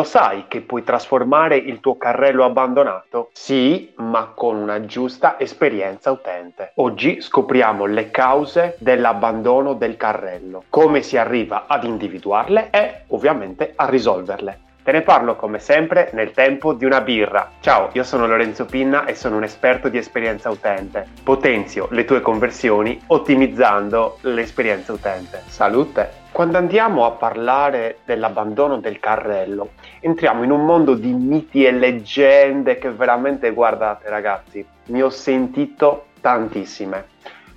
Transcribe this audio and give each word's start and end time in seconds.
Lo 0.00 0.06
sai 0.06 0.46
che 0.48 0.62
puoi 0.62 0.82
trasformare 0.82 1.58
il 1.58 1.78
tuo 1.80 1.98
carrello 1.98 2.46
abbandonato? 2.46 3.28
Sì, 3.34 3.92
ma 3.96 4.32
con 4.34 4.56
una 4.56 4.86
giusta 4.86 5.38
esperienza 5.38 6.10
utente. 6.10 6.72
Oggi 6.76 7.20
scopriamo 7.20 7.84
le 7.84 8.10
cause 8.10 8.76
dell'abbandono 8.78 9.74
del 9.74 9.98
carrello, 9.98 10.64
come 10.70 11.02
si 11.02 11.18
arriva 11.18 11.64
ad 11.66 11.84
individuarle 11.84 12.70
e 12.70 13.02
ovviamente 13.08 13.74
a 13.76 13.90
risolverle. 13.90 14.60
Te 14.82 14.90
ne 14.90 15.02
parlo 15.02 15.36
come 15.36 15.58
sempre 15.58 16.08
nel 16.14 16.30
tempo 16.30 16.72
di 16.72 16.86
una 16.86 17.02
birra. 17.02 17.50
Ciao, 17.60 17.90
io 17.92 18.02
sono 18.02 18.26
Lorenzo 18.26 18.64
Pinna 18.64 19.04
e 19.04 19.14
sono 19.14 19.36
un 19.36 19.42
esperto 19.42 19.90
di 19.90 19.98
esperienza 19.98 20.48
utente. 20.48 21.08
Potenzio 21.22 21.88
le 21.90 22.06
tue 22.06 22.22
conversioni 22.22 22.98
ottimizzando 23.08 24.16
l'esperienza 24.22 24.94
utente. 24.94 25.42
Salute! 25.46 26.19
Quando 26.40 26.56
andiamo 26.56 27.04
a 27.04 27.10
parlare 27.10 27.98
dell'abbandono 28.06 28.78
del 28.78 28.98
carrello, 28.98 29.72
entriamo 30.00 30.42
in 30.42 30.50
un 30.50 30.64
mondo 30.64 30.94
di 30.94 31.12
miti 31.12 31.66
e 31.66 31.70
leggende 31.70 32.78
che 32.78 32.90
veramente, 32.90 33.50
guardate 33.50 34.08
ragazzi, 34.08 34.64
ne 34.86 35.02
ho 35.02 35.10
sentito 35.10 36.06
tantissime. 36.22 37.04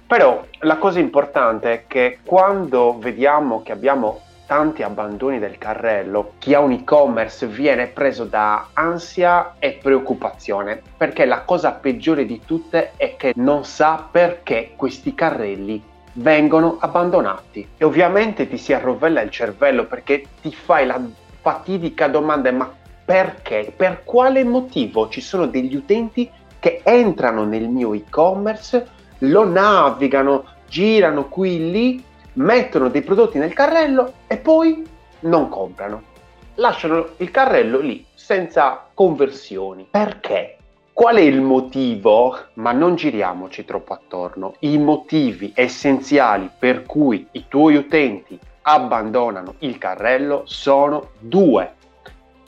Però 0.05 0.43
la 0.59 0.75
cosa 0.75 0.99
importante 0.99 1.71
è 1.71 1.83
che 1.87 2.19
quando 2.25 2.97
vediamo 2.99 3.61
che 3.61 3.71
abbiamo 3.71 4.19
tanti 4.47 4.83
abbandoni 4.83 5.39
del 5.39 5.57
carrello, 5.57 6.33
chi 6.39 6.53
ha 6.53 6.59
un 6.59 6.73
e-commerce 6.73 7.47
viene 7.47 7.87
preso 7.87 8.25
da 8.25 8.67
ansia 8.73 9.53
e 9.59 9.79
preoccupazione, 9.81 10.81
perché 10.97 11.23
la 11.23 11.43
cosa 11.43 11.71
peggiore 11.71 12.25
di 12.25 12.41
tutte 12.45 12.91
è 12.97 13.15
che 13.15 13.31
non 13.37 13.63
sa 13.63 14.05
perché 14.11 14.73
questi 14.75 15.15
carrelli 15.15 15.91
vengono 16.13 16.77
abbandonati. 16.79 17.67
E 17.77 17.85
ovviamente 17.85 18.47
ti 18.47 18.57
si 18.57 18.73
arrovella 18.73 19.21
il 19.21 19.29
cervello 19.29 19.85
perché 19.85 20.23
ti 20.41 20.51
fai 20.51 20.85
la 20.85 21.01
fatidica 21.41 22.07
domanda, 22.07 22.51
ma 22.51 22.71
perché? 23.05 23.73
Per 23.75 24.03
quale 24.03 24.43
motivo 24.43 25.09
ci 25.09 25.21
sono 25.21 25.45
degli 25.47 25.75
utenti 25.75 26.29
che 26.59 26.81
entrano 26.83 27.43
nel 27.43 27.67
mio 27.67 27.93
e-commerce, 27.93 28.87
lo 29.19 29.45
navigano, 29.45 30.45
girano 30.67 31.27
qui 31.27 31.55
e 31.55 31.59
lì 31.59 32.03
mettono 32.33 32.89
dei 32.89 33.01
prodotti 33.01 33.37
nel 33.37 33.53
carrello 33.53 34.13
e 34.27 34.37
poi 34.37 34.83
non 35.21 35.49
comprano. 35.49 36.11
Lasciano 36.55 37.09
il 37.17 37.31
carrello 37.31 37.79
lì 37.79 38.05
senza 38.13 38.87
conversioni. 38.93 39.87
Perché? 39.89 40.57
Qual 40.93 41.15
è 41.15 41.21
il 41.21 41.41
motivo? 41.41 42.37
Ma 42.53 42.71
non 42.71 42.93
giriamoci 42.93 43.65
troppo 43.65 43.93
attorno. 43.93 44.53
I 44.59 44.77
motivi 44.77 45.51
essenziali 45.55 46.51
per 46.57 46.83
cui 46.83 47.27
i 47.31 47.47
tuoi 47.47 47.75
utenti 47.77 48.39
abbandonano 48.61 49.55
il 49.59 49.79
carrello 49.79 50.43
sono 50.45 51.09
due. 51.17 51.73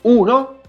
Uno 0.02 0.60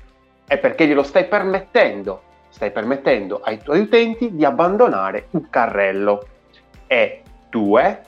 è 0.48 0.58
perché 0.58 0.88
glielo 0.88 1.03
stai 1.03 1.28
permettendo, 1.28 2.23
stai 2.50 2.72
permettendo 2.72 3.42
ai 3.44 3.59
tuoi 3.59 3.81
utenti 3.81 4.36
di 4.36 4.44
abbandonare 4.44 5.28
un 5.31 5.48
carrello. 5.48 6.25
E 6.88 7.22
due, 7.48 8.02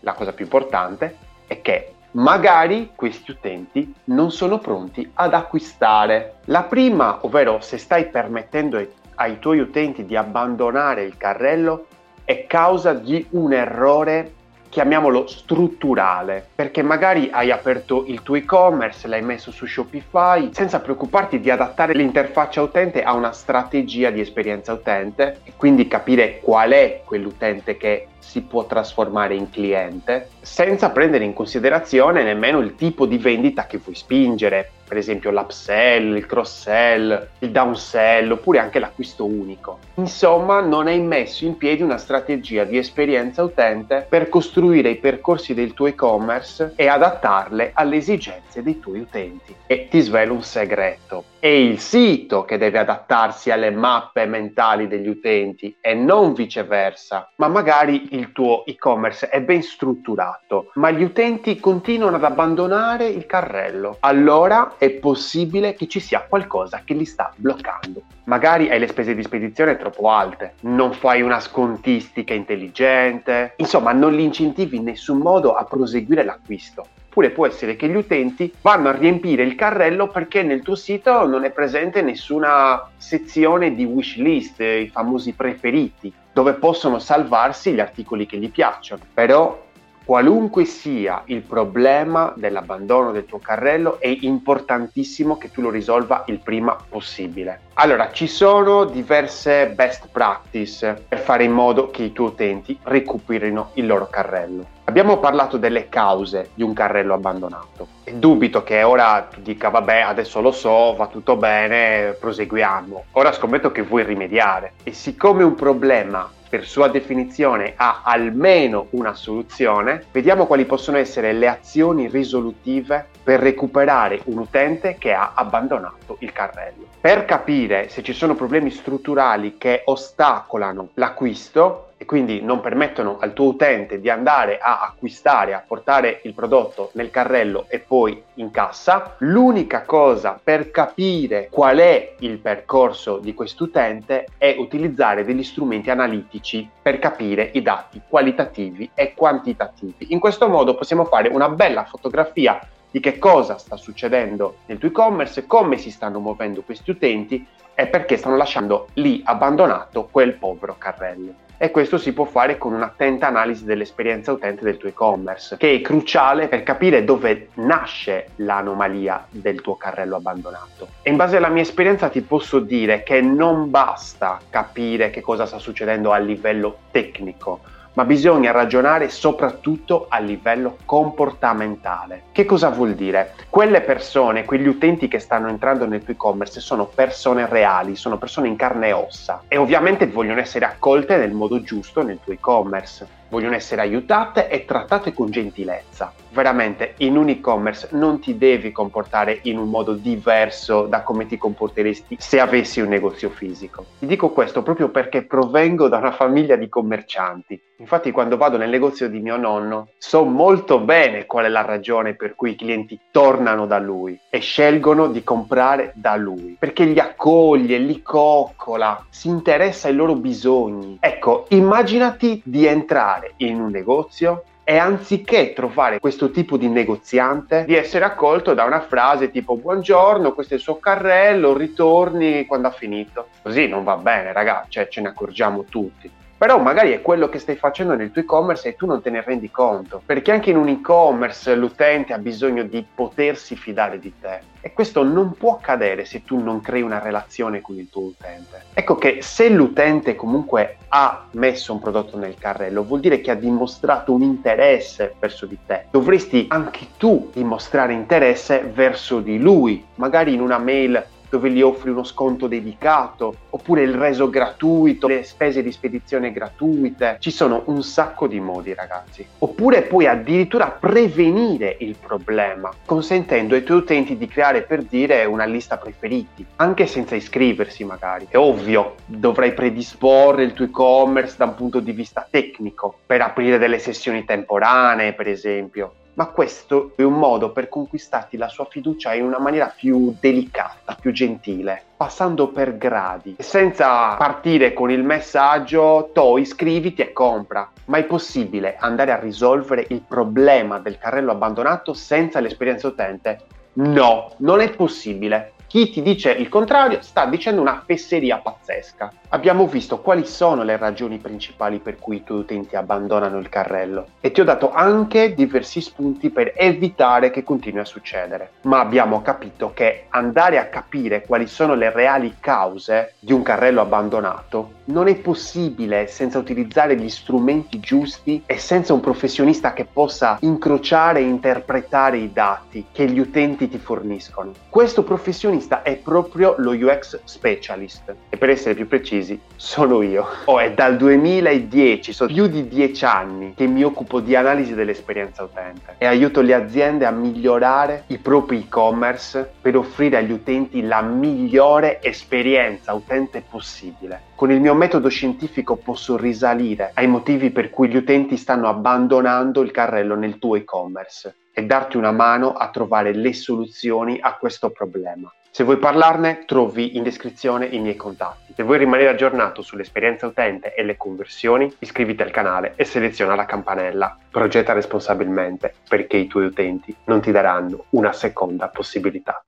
la 0.00 0.14
cosa 0.14 0.32
più 0.32 0.44
importante 0.44 1.16
è 1.46 1.60
che 1.60 1.92
magari 2.12 2.92
questi 2.94 3.30
utenti 3.30 3.92
non 4.04 4.30
sono 4.30 4.58
pronti 4.58 5.08
ad 5.14 5.34
acquistare. 5.34 6.36
La 6.46 6.62
prima, 6.62 7.18
ovvero 7.26 7.60
se 7.60 7.76
stai 7.76 8.06
permettendo 8.08 8.78
ai, 8.78 8.88
ai 9.16 9.38
tuoi 9.38 9.60
utenti 9.60 10.04
di 10.04 10.16
abbandonare 10.16 11.04
il 11.04 11.16
carrello, 11.16 11.86
è 12.24 12.46
causa 12.46 12.92
di 12.92 13.26
un 13.30 13.52
errore 13.52 14.32
chiamiamolo 14.72 15.26
strutturale, 15.26 16.46
perché 16.54 16.80
magari 16.80 17.28
hai 17.30 17.50
aperto 17.50 18.04
il 18.06 18.22
tuo 18.22 18.36
e-commerce, 18.36 19.06
l'hai 19.06 19.20
messo 19.20 19.50
su 19.50 19.66
Shopify, 19.66 20.48
senza 20.54 20.80
preoccuparti 20.80 21.40
di 21.40 21.50
adattare 21.50 21.92
l'interfaccia 21.92 22.62
utente 22.62 23.02
a 23.02 23.12
una 23.12 23.32
strategia 23.32 24.08
di 24.08 24.20
esperienza 24.20 24.72
utente 24.72 25.40
e 25.44 25.52
quindi 25.58 25.86
capire 25.88 26.40
qual 26.40 26.70
è 26.70 27.02
quell'utente 27.04 27.76
che 27.76 28.06
si 28.18 28.40
può 28.40 28.64
trasformare 28.64 29.34
in 29.34 29.50
cliente, 29.50 30.30
senza 30.40 30.88
prendere 30.88 31.24
in 31.24 31.34
considerazione 31.34 32.22
nemmeno 32.22 32.60
il 32.60 32.74
tipo 32.74 33.04
di 33.04 33.18
vendita 33.18 33.66
che 33.66 33.76
vuoi 33.76 33.94
spingere, 33.94 34.70
per 34.92 35.00
esempio 35.00 35.30
l'upsell, 35.30 36.16
il 36.16 36.26
cross-sell, 36.26 37.28
il 37.38 37.50
downsell 37.50 38.30
oppure 38.30 38.58
anche 38.58 38.78
l'acquisto 38.78 39.24
unico. 39.24 39.78
Insomma, 39.94 40.60
non 40.60 40.86
hai 40.86 41.00
messo 41.00 41.46
in 41.46 41.56
piedi 41.56 41.80
una 41.80 41.96
strategia 41.96 42.64
di 42.64 42.76
esperienza 42.76 43.42
utente 43.42 44.04
per 44.06 44.28
costruire 44.28 44.90
i 44.90 44.96
percorsi 44.96 45.54
del 45.54 45.72
tuo 45.72 45.86
e-commerce 45.86 46.74
e 46.76 46.88
adattarle 46.88 47.70
alle 47.72 47.96
esigenze 47.96 48.62
dei 48.62 48.80
tuoi 48.80 49.00
utenti. 49.00 49.56
E 49.66 49.88
ti 49.88 49.98
svelo 50.00 50.34
un 50.34 50.42
segreto. 50.42 51.31
È 51.42 51.48
il 51.48 51.80
sito 51.80 52.44
che 52.44 52.56
deve 52.56 52.78
adattarsi 52.78 53.50
alle 53.50 53.72
mappe 53.72 54.26
mentali 54.26 54.86
degli 54.86 55.08
utenti 55.08 55.76
e 55.80 55.92
non 55.92 56.34
viceversa. 56.34 57.32
Ma 57.38 57.48
magari 57.48 58.14
il 58.14 58.30
tuo 58.30 58.64
e-commerce 58.64 59.28
è 59.28 59.42
ben 59.42 59.60
strutturato, 59.60 60.70
ma 60.74 60.92
gli 60.92 61.02
utenti 61.02 61.58
continuano 61.58 62.14
ad 62.14 62.22
abbandonare 62.22 63.08
il 63.08 63.26
carrello. 63.26 63.96
Allora 63.98 64.74
è 64.78 64.90
possibile 64.90 65.74
che 65.74 65.88
ci 65.88 65.98
sia 65.98 66.24
qualcosa 66.28 66.82
che 66.84 66.94
li 66.94 67.04
sta 67.04 67.32
bloccando. 67.34 68.02
Magari 68.26 68.70
hai 68.70 68.78
le 68.78 68.86
spese 68.86 69.12
di 69.12 69.24
spedizione 69.24 69.76
troppo 69.76 70.10
alte, 70.10 70.54
non 70.60 70.92
fai 70.92 71.22
una 71.22 71.40
scontistica 71.40 72.32
intelligente, 72.34 73.54
insomma 73.56 73.90
non 73.90 74.14
li 74.14 74.22
incentivi 74.22 74.76
in 74.76 74.84
nessun 74.84 75.18
modo 75.18 75.56
a 75.56 75.64
proseguire 75.64 76.22
l'acquisto. 76.22 76.86
Oppure 77.12 77.28
può 77.28 77.46
essere 77.46 77.76
che 77.76 77.88
gli 77.88 77.94
utenti 77.94 78.50
vanno 78.62 78.88
a 78.88 78.96
riempire 78.96 79.42
il 79.42 79.54
carrello 79.54 80.08
perché 80.08 80.42
nel 80.42 80.62
tuo 80.62 80.74
sito 80.74 81.26
non 81.26 81.44
è 81.44 81.50
presente 81.50 82.00
nessuna 82.00 82.88
sezione 82.96 83.74
di 83.74 83.84
wish 83.84 84.16
list, 84.16 84.60
i 84.60 84.88
famosi 84.90 85.34
preferiti, 85.34 86.10
dove 86.32 86.54
possono 86.54 86.98
salvarsi 86.98 87.72
gli 87.72 87.80
articoli 87.80 88.24
che 88.24 88.38
gli 88.38 88.50
piacciono. 88.50 89.02
Però 89.12 89.62
qualunque 90.06 90.64
sia 90.64 91.20
il 91.26 91.42
problema 91.42 92.32
dell'abbandono 92.34 93.12
del 93.12 93.26
tuo 93.26 93.40
carrello, 93.40 94.00
è 94.00 94.16
importantissimo 94.22 95.36
che 95.36 95.50
tu 95.50 95.60
lo 95.60 95.68
risolva 95.68 96.24
il 96.28 96.38
prima 96.38 96.78
possibile. 96.88 97.60
Allora, 97.74 98.10
ci 98.10 98.26
sono 98.26 98.84
diverse 98.84 99.66
best 99.74 100.08
practice 100.10 101.04
per 101.06 101.18
fare 101.18 101.44
in 101.44 101.52
modo 101.52 101.90
che 101.90 102.04
i 102.04 102.12
tuoi 102.12 102.28
utenti 102.28 102.78
recuperino 102.84 103.72
il 103.74 103.86
loro 103.86 104.08
carrello. 104.08 104.80
Abbiamo 104.92 105.20
parlato 105.20 105.56
delle 105.56 105.88
cause 105.88 106.50
di 106.52 106.62
un 106.62 106.74
carrello 106.74 107.14
abbandonato. 107.14 107.86
E 108.04 108.12
dubito 108.12 108.62
che 108.62 108.82
ora 108.82 109.26
tu 109.32 109.40
dica, 109.40 109.70
vabbè, 109.70 110.00
adesso 110.00 110.42
lo 110.42 110.52
so, 110.52 110.94
va 110.94 111.06
tutto 111.06 111.36
bene, 111.36 112.14
proseguiamo. 112.20 113.04
Ora 113.12 113.32
scommetto 113.32 113.72
che 113.72 113.80
vuoi 113.80 114.04
rimediare. 114.04 114.72
E 114.82 114.92
siccome 114.92 115.44
un 115.44 115.54
problema 115.54 116.30
per 116.46 116.66
sua 116.66 116.88
definizione 116.88 117.72
ha 117.74 118.02
almeno 118.04 118.88
una 118.90 119.14
soluzione, 119.14 120.04
vediamo 120.12 120.44
quali 120.44 120.66
possono 120.66 120.98
essere 120.98 121.32
le 121.32 121.48
azioni 121.48 122.08
risolutive 122.08 123.06
per 123.22 123.40
recuperare 123.40 124.20
un 124.24 124.36
utente 124.36 124.96
che 124.98 125.14
ha 125.14 125.32
abbandonato 125.34 126.16
il 126.18 126.32
carrello. 126.32 126.84
Per 127.00 127.24
capire 127.24 127.88
se 127.88 128.02
ci 128.02 128.12
sono 128.12 128.34
problemi 128.34 128.70
strutturali 128.70 129.56
che 129.56 129.80
ostacolano 129.86 130.90
l'acquisto, 130.94 131.91
e 132.02 132.04
quindi 132.04 132.42
non 132.42 132.58
permettono 132.58 133.18
al 133.20 133.32
tuo 133.32 133.50
utente 133.50 134.00
di 134.00 134.10
andare 134.10 134.58
a 134.58 134.80
acquistare, 134.80 135.54
a 135.54 135.62
portare 135.64 136.20
il 136.24 136.34
prodotto 136.34 136.90
nel 136.94 137.12
carrello 137.12 137.66
e 137.68 137.78
poi 137.78 138.20
in 138.34 138.50
cassa, 138.50 139.14
l'unica 139.18 139.82
cosa 139.82 140.40
per 140.42 140.72
capire 140.72 141.46
qual 141.48 141.78
è 141.78 142.16
il 142.18 142.38
percorso 142.38 143.18
di 143.18 143.34
quest'utente 143.34 144.26
è 144.36 144.56
utilizzare 144.58 145.24
degli 145.24 145.44
strumenti 145.44 145.90
analitici 145.90 146.68
per 146.82 146.98
capire 146.98 147.50
i 147.52 147.62
dati 147.62 148.02
qualitativi 148.08 148.90
e 148.94 149.14
quantitativi. 149.14 150.06
In 150.08 150.18
questo 150.18 150.48
modo 150.48 150.74
possiamo 150.74 151.04
fare 151.04 151.28
una 151.28 151.50
bella 151.50 151.84
fotografia 151.84 152.58
di 152.90 152.98
che 152.98 153.16
cosa 153.20 153.58
sta 153.58 153.76
succedendo 153.76 154.56
nel 154.66 154.78
tuo 154.78 154.88
e-commerce, 154.88 155.46
come 155.46 155.76
si 155.76 155.92
stanno 155.92 156.18
muovendo 156.18 156.62
questi 156.62 156.90
utenti 156.90 157.46
e 157.76 157.86
perché 157.86 158.16
stanno 158.16 158.36
lasciando 158.36 158.88
lì 158.94 159.22
abbandonato 159.24 160.08
quel 160.10 160.34
povero 160.34 160.74
carrello 160.76 161.50
e 161.62 161.70
questo 161.70 161.96
si 161.96 162.12
può 162.12 162.24
fare 162.24 162.58
con 162.58 162.72
un'attenta 162.72 163.28
analisi 163.28 163.64
dell'esperienza 163.64 164.32
utente 164.32 164.64
del 164.64 164.78
tuo 164.78 164.88
e-commerce, 164.88 165.56
che 165.58 165.72
è 165.72 165.80
cruciale 165.80 166.48
per 166.48 166.64
capire 166.64 167.04
dove 167.04 167.50
nasce 167.54 168.30
l'anomalia 168.38 169.24
del 169.30 169.60
tuo 169.60 169.76
carrello 169.76 170.16
abbandonato. 170.16 170.88
E 171.02 171.10
in 171.10 171.14
base 171.14 171.36
alla 171.36 171.46
mia 171.46 171.62
esperienza 171.62 172.08
ti 172.08 172.20
posso 172.22 172.58
dire 172.58 173.04
che 173.04 173.20
non 173.20 173.70
basta 173.70 174.40
capire 174.50 175.10
che 175.10 175.20
cosa 175.20 175.46
sta 175.46 175.60
succedendo 175.60 176.10
a 176.10 176.18
livello 176.18 176.78
tecnico, 176.90 177.60
ma 177.94 178.04
bisogna 178.04 178.52
ragionare 178.52 179.08
soprattutto 179.08 180.06
a 180.08 180.18
livello 180.18 180.78
comportamentale. 180.84 182.24
Che 182.32 182.44
cosa 182.44 182.70
vuol 182.70 182.94
dire? 182.94 183.34
Quelle 183.50 183.82
persone, 183.82 184.44
quegli 184.44 184.66
utenti 184.66 185.08
che 185.08 185.18
stanno 185.18 185.48
entrando 185.48 185.86
nel 185.86 186.02
tuo 186.02 186.14
e-commerce 186.14 186.60
sono 186.60 186.86
persone 186.86 187.46
reali, 187.46 187.96
sono 187.96 188.18
persone 188.18 188.48
in 188.48 188.56
carne 188.56 188.88
e 188.88 188.92
ossa 188.92 189.42
e 189.48 189.56
ovviamente 189.56 190.06
vogliono 190.06 190.40
essere 190.40 190.64
accolte 190.64 191.16
nel 191.16 191.32
modo 191.32 191.62
giusto 191.62 192.02
nel 192.02 192.18
tuo 192.22 192.32
e-commerce. 192.32 193.20
Vogliono 193.32 193.54
essere 193.54 193.80
aiutate 193.80 194.50
e 194.50 194.66
trattate 194.66 195.14
con 195.14 195.30
gentilezza. 195.30 196.12
Veramente 196.32 196.94
in 196.98 197.16
un 197.16 197.30
e-commerce 197.30 197.88
non 197.92 198.20
ti 198.20 198.36
devi 198.36 198.72
comportare 198.72 199.40
in 199.44 199.56
un 199.56 199.70
modo 199.70 199.94
diverso 199.94 200.82
da 200.82 201.02
come 201.02 201.26
ti 201.26 201.38
comporteresti 201.38 202.16
se 202.18 202.40
avessi 202.40 202.80
un 202.80 202.88
negozio 202.88 203.30
fisico. 203.30 203.86
Ti 203.98 204.06
dico 204.06 204.30
questo 204.30 204.62
proprio 204.62 204.90
perché 204.90 205.22
provengo 205.22 205.88
da 205.88 205.96
una 205.96 206.12
famiglia 206.12 206.56
di 206.56 206.68
commercianti. 206.68 207.60
Infatti 207.78 208.10
quando 208.12 208.36
vado 208.36 208.58
nel 208.58 208.70
negozio 208.70 209.08
di 209.08 209.18
mio 209.18 209.36
nonno 209.36 209.88
so 209.98 210.24
molto 210.24 210.78
bene 210.78 211.26
qual 211.26 211.46
è 211.46 211.48
la 211.48 211.62
ragione 211.62 212.14
per 212.14 212.34
cui 212.34 212.50
i 212.50 212.56
clienti 212.56 212.98
tornano 213.10 213.66
da 213.66 213.78
lui 213.78 214.18
e 214.30 214.38
scelgono 214.38 215.08
di 215.08 215.24
comprare 215.24 215.92
da 215.94 216.16
lui, 216.16 216.56
perché 216.58 216.84
li 216.84 217.00
accoglie, 217.00 217.78
li 217.78 218.00
coccola, 218.02 219.04
si 219.10 219.28
interessa 219.28 219.88
ai 219.88 219.94
loro 219.94 220.14
bisogni. 220.14 220.98
Ecco, 221.00 221.46
immaginati 221.48 222.40
di 222.44 222.66
entrare 222.66 223.21
in 223.38 223.60
un 223.60 223.70
negozio 223.70 224.44
e 224.64 224.76
anziché 224.76 225.52
trovare 225.52 225.98
questo 225.98 226.30
tipo 226.30 226.56
di 226.56 226.68
negoziante, 226.68 227.64
di 227.66 227.74
essere 227.74 228.04
accolto 228.04 228.54
da 228.54 228.64
una 228.64 228.80
frase 228.80 229.30
tipo 229.30 229.56
buongiorno, 229.56 230.32
questo 230.32 230.54
è 230.54 230.56
il 230.56 230.62
suo 230.62 230.78
carrello, 230.78 231.56
ritorni 231.56 232.46
quando 232.46 232.68
ha 232.68 232.72
finito. 232.72 233.28
Così 233.42 233.66
non 233.66 233.82
va 233.84 233.96
bene, 233.96 234.32
ragazzi, 234.32 234.70
cioè 234.70 234.88
ce 234.88 235.00
ne 235.00 235.08
accorgiamo 235.08 235.64
tutti 235.64 236.20
però 236.42 236.58
magari 236.58 236.90
è 236.90 237.02
quello 237.02 237.28
che 237.28 237.38
stai 237.38 237.54
facendo 237.54 237.94
nel 237.94 238.10
tuo 238.10 238.22
e-commerce 238.22 238.70
e 238.70 238.74
tu 238.74 238.84
non 238.84 239.00
te 239.00 239.10
ne 239.10 239.22
rendi 239.22 239.48
conto, 239.48 240.02
perché 240.04 240.32
anche 240.32 240.50
in 240.50 240.56
un 240.56 240.66
e-commerce 240.66 241.54
l'utente 241.54 242.12
ha 242.12 242.18
bisogno 242.18 242.64
di 242.64 242.84
potersi 242.92 243.54
fidare 243.54 244.00
di 244.00 244.12
te 244.20 244.40
e 244.60 244.72
questo 244.72 245.04
non 245.04 245.34
può 245.34 245.54
accadere 245.54 246.04
se 246.04 246.24
tu 246.24 246.40
non 246.40 246.60
crei 246.60 246.82
una 246.82 246.98
relazione 246.98 247.60
con 247.60 247.76
il 247.78 247.88
tuo 247.88 248.02
utente. 248.02 248.62
Ecco 248.74 248.96
che 248.96 249.18
se 249.20 249.50
l'utente 249.50 250.16
comunque 250.16 250.78
ha 250.88 251.26
messo 251.32 251.72
un 251.72 251.80
prodotto 251.80 252.16
nel 252.16 252.36
carrello, 252.36 252.82
vuol 252.82 253.00
dire 253.00 253.20
che 253.20 253.30
ha 253.30 253.36
dimostrato 253.36 254.12
un 254.12 254.22
interesse 254.22 255.14
verso 255.20 255.46
di 255.46 255.58
te. 255.64 255.86
Dovresti 255.90 256.46
anche 256.48 256.88
tu 256.96 257.30
dimostrare 257.32 257.92
interesse 257.92 258.60
verso 258.72 259.20
di 259.20 259.38
lui, 259.38 259.84
magari 259.96 260.34
in 260.34 260.40
una 260.40 260.58
mail 260.58 261.04
dove 261.32 261.50
gli 261.50 261.62
offri 261.62 261.88
uno 261.88 262.04
sconto 262.04 262.46
dedicato, 262.46 263.34
oppure 263.48 263.80
il 263.80 263.94
reso 263.94 264.28
gratuito, 264.28 265.06
le 265.06 265.22
spese 265.22 265.62
di 265.62 265.72
spedizione 265.72 266.30
gratuite. 266.30 267.16
Ci 267.20 267.30
sono 267.30 267.62
un 267.66 267.82
sacco 267.82 268.26
di 268.26 268.38
modi, 268.38 268.74
ragazzi. 268.74 269.26
Oppure 269.38 269.80
puoi 269.80 270.06
addirittura 270.06 270.66
prevenire 270.66 271.74
il 271.80 271.96
problema, 271.98 272.70
consentendo 272.84 273.54
ai 273.54 273.62
tuoi 273.62 273.78
utenti 273.78 274.18
di 274.18 274.28
creare 274.28 274.60
per 274.60 274.82
dire 274.82 275.24
una 275.24 275.46
lista 275.46 275.78
preferiti, 275.78 276.44
anche 276.56 276.86
senza 276.86 277.14
iscriversi 277.14 277.82
magari. 277.84 278.26
È 278.28 278.36
ovvio, 278.36 278.96
dovrai 279.06 279.54
predisporre 279.54 280.44
il 280.44 280.52
tuo 280.52 280.66
e-commerce 280.66 281.36
da 281.38 281.46
un 281.46 281.54
punto 281.54 281.80
di 281.80 281.92
vista 281.92 282.28
tecnico, 282.30 282.98
per 283.06 283.22
aprire 283.22 283.56
delle 283.56 283.78
sessioni 283.78 284.26
temporanee, 284.26 285.14
per 285.14 285.28
esempio 285.28 285.94
ma 286.14 286.26
questo 286.26 286.92
è 286.96 287.02
un 287.02 287.14
modo 287.14 287.50
per 287.50 287.68
conquistarti 287.68 288.36
la 288.36 288.48
sua 288.48 288.66
fiducia 288.66 289.14
in 289.14 289.24
una 289.24 289.38
maniera 289.38 289.72
più 289.74 290.14
delicata, 290.20 290.96
più 291.00 291.12
gentile, 291.12 291.82
passando 291.96 292.48
per 292.48 292.76
gradi, 292.76 293.36
senza 293.38 294.14
partire 294.16 294.72
con 294.72 294.90
il 294.90 295.02
messaggio 295.02 296.10
to 296.12 296.38
iscriviti 296.38 297.02
e 297.02 297.12
compra. 297.12 297.70
Ma 297.86 297.98
è 297.98 298.04
possibile 298.04 298.76
andare 298.78 299.12
a 299.12 299.18
risolvere 299.18 299.86
il 299.88 300.02
problema 300.06 300.78
del 300.78 300.98
carrello 300.98 301.32
abbandonato 301.32 301.94
senza 301.94 302.40
l'esperienza 302.40 302.88
utente? 302.88 303.38
No, 303.74 304.32
non 304.38 304.60
è 304.60 304.70
possibile. 304.70 305.52
Chi 305.72 305.88
ti 305.88 306.02
dice 306.02 306.32
il 306.32 306.50
contrario 306.50 307.00
sta 307.00 307.24
dicendo 307.24 307.62
una 307.62 307.82
fesseria 307.86 308.36
pazzesca. 308.36 309.10
Abbiamo 309.30 309.66
visto 309.66 310.00
quali 310.00 310.26
sono 310.26 310.64
le 310.64 310.76
ragioni 310.76 311.16
principali 311.16 311.78
per 311.78 311.98
cui 311.98 312.16
i 312.16 312.24
tuoi 312.24 312.40
utenti 312.40 312.76
abbandonano 312.76 313.38
il 313.38 313.48
carrello 313.48 314.08
e 314.20 314.32
ti 314.32 314.42
ho 314.42 314.44
dato 314.44 314.70
anche 314.70 315.32
diversi 315.32 315.80
spunti 315.80 316.28
per 316.28 316.52
evitare 316.54 317.30
che 317.30 317.42
continui 317.42 317.80
a 317.80 317.86
succedere. 317.86 318.50
Ma 318.64 318.80
abbiamo 318.80 319.22
capito 319.22 319.72
che 319.72 320.04
andare 320.10 320.58
a 320.58 320.66
capire 320.66 321.22
quali 321.22 321.46
sono 321.46 321.72
le 321.72 321.90
reali 321.90 322.34
cause 322.38 323.14
di 323.18 323.32
un 323.32 323.40
carrello 323.40 323.80
abbandonato 323.80 324.80
non 324.84 325.08
è 325.08 325.14
possibile 325.16 326.06
senza 326.06 326.38
utilizzare 326.38 326.96
gli 326.96 327.08
strumenti 327.08 327.78
giusti 327.78 328.42
e 328.44 328.58
senza 328.58 328.92
un 328.92 329.00
professionista 329.00 329.72
che 329.72 329.86
possa 329.90 330.38
incrociare 330.40 331.20
e 331.20 331.28
interpretare 331.28 332.18
i 332.18 332.32
dati 332.32 332.86
che 332.90 333.08
gli 333.08 333.18
utenti 333.18 333.68
ti 333.68 333.78
forniscono. 333.78 334.52
Questo 334.68 335.04
professionista 335.04 335.61
è 335.82 335.96
proprio 335.96 336.54
lo 336.58 336.72
UX 336.72 337.20
specialist 337.24 338.14
e 338.28 338.36
per 338.36 338.50
essere 338.50 338.74
più 338.74 338.86
precisi 338.86 339.38
sono 339.56 340.02
io. 340.02 340.26
Oh, 340.44 340.58
è 340.58 340.72
dal 340.72 340.96
2010, 340.96 342.12
sono 342.12 342.32
più 342.32 342.46
di 342.46 342.68
dieci 342.68 343.04
anni 343.04 343.54
che 343.54 343.66
mi 343.66 343.84
occupo 343.84 344.20
di 344.20 344.34
analisi 344.34 344.74
dell'esperienza 344.74 345.42
utente 345.42 345.94
e 345.98 346.06
aiuto 346.06 346.40
le 346.40 346.54
aziende 346.54 347.06
a 347.06 347.10
migliorare 347.10 348.04
i 348.08 348.18
propri 348.18 348.58
e-commerce 348.58 349.52
per 349.60 349.76
offrire 349.76 350.16
agli 350.16 350.32
utenti 350.32 350.82
la 350.82 351.00
migliore 351.02 352.02
esperienza 352.02 352.92
utente 352.92 353.42
possibile. 353.48 354.30
Con 354.34 354.50
il 354.50 354.60
mio 354.60 354.74
metodo 354.74 355.08
scientifico 355.08 355.76
posso 355.76 356.16
risalire 356.16 356.90
ai 356.94 357.06
motivi 357.06 357.50
per 357.50 357.70
cui 357.70 357.88
gli 357.88 357.96
utenti 357.96 358.36
stanno 358.36 358.68
abbandonando 358.68 359.60
il 359.60 359.70
carrello 359.70 360.16
nel 360.16 360.38
tuo 360.38 360.56
e-commerce 360.56 361.34
e 361.52 361.64
darti 361.64 361.96
una 361.96 362.12
mano 362.12 362.52
a 362.52 362.70
trovare 362.70 363.14
le 363.14 363.32
soluzioni 363.32 364.18
a 364.20 364.36
questo 364.36 364.70
problema. 364.70 365.32
Se 365.54 365.64
vuoi 365.64 365.76
parlarne, 365.76 366.44
trovi 366.46 366.96
in 366.96 367.02
descrizione 367.02 367.66
i 367.66 367.78
miei 367.78 367.94
contatti. 367.94 368.54
Se 368.56 368.62
vuoi 368.62 368.78
rimanere 368.78 369.10
aggiornato 369.10 369.60
sull'esperienza 369.60 370.26
utente 370.26 370.74
e 370.74 370.82
le 370.82 370.96
conversioni, 370.96 371.70
iscriviti 371.80 372.22
al 372.22 372.30
canale 372.30 372.72
e 372.76 372.84
seleziona 372.84 373.34
la 373.34 373.44
campanella. 373.44 374.16
Progetta 374.30 374.72
responsabilmente 374.72 375.74
perché 375.86 376.16
i 376.16 376.26
tuoi 376.26 376.46
utenti 376.46 376.96
non 377.04 377.20
ti 377.20 377.30
daranno 377.30 377.84
una 377.90 378.14
seconda 378.14 378.68
possibilità. 378.68 379.40